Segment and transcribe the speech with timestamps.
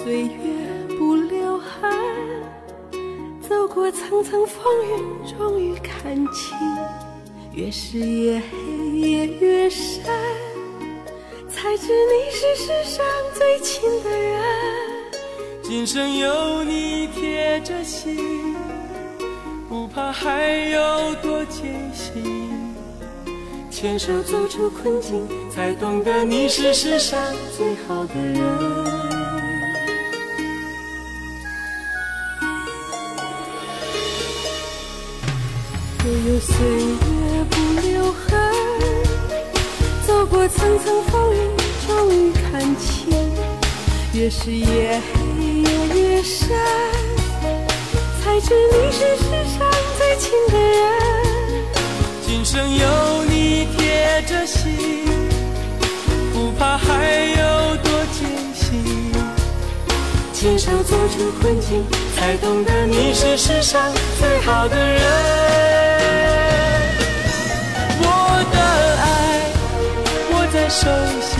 [0.00, 1.90] 岁月不留痕，
[3.40, 6.56] 走过层层风雨，终于看清，
[7.52, 10.02] 越是夜黑夜越深，
[11.48, 13.04] 才知你是世上
[13.34, 14.42] 最亲的人。
[15.62, 18.56] 今生有你，贴着心，
[19.68, 22.50] 不怕还有多艰辛。
[23.70, 27.18] 牵手走出困境，才懂得你是世上
[27.56, 29.21] 最好的人。
[36.04, 38.52] 悠悠岁月不留痕，
[40.04, 41.36] 走过层层风雨，
[41.86, 43.08] 终于看清，
[44.12, 45.20] 越是夜黑
[45.62, 46.48] 夜越深，
[48.20, 50.82] 才知你是世上最亲的人。
[52.26, 55.06] 今生有你贴着心，
[56.32, 59.12] 不怕还有多艰辛。
[60.34, 61.84] 牵手走出困境，
[62.16, 63.80] 才懂得你是世上
[64.18, 65.81] 最好的人。
[70.72, 71.31] 握在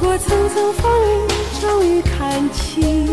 [0.00, 1.28] 过层层风雨，
[1.60, 3.08] 终于看清，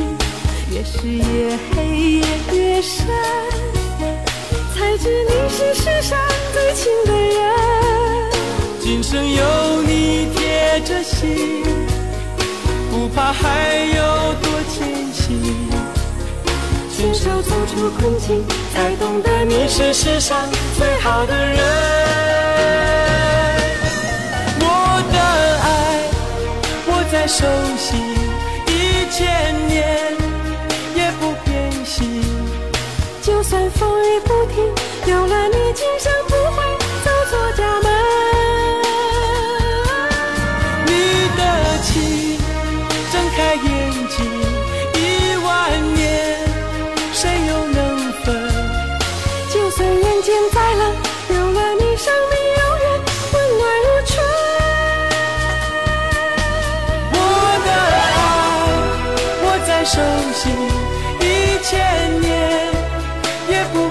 [0.72, 1.84] 越是夜黑
[2.20, 3.08] 夜越深，
[4.74, 6.18] 才知你是世上
[6.54, 8.32] 最亲的人。
[8.80, 11.64] 今生有你贴着心，
[12.92, 15.68] 不怕还有多艰辛。
[16.96, 20.48] 牵手走出困境，才懂得你是世上
[20.78, 22.55] 最好的人。
[27.26, 28.00] 握在手心，
[28.68, 30.14] 一千年
[30.96, 32.22] 也不变心。
[33.24, 34.64] 就算风雨不停，
[35.08, 36.64] 有了你，今生不会
[37.04, 37.90] 走错家门。
[40.86, 40.92] 你
[41.36, 41.42] 的
[41.82, 42.38] 情，
[43.12, 43.66] 睁开眼
[44.08, 44.18] 睛，
[59.86, 60.02] 手
[60.34, 60.52] 心，
[61.22, 62.30] 一千年
[63.50, 63.88] 也不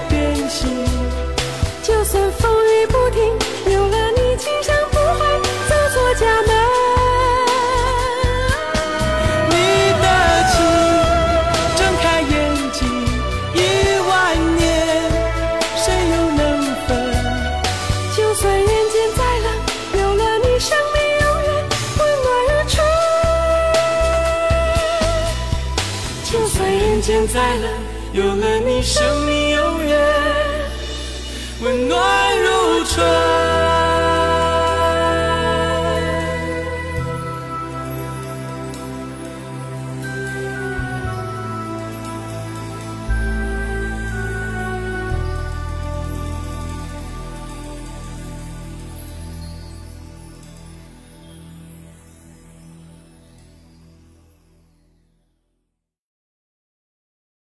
[27.05, 27.71] 间再冷，
[28.13, 30.44] 有了你，生命永远。